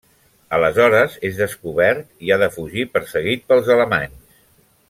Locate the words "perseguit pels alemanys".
2.97-4.21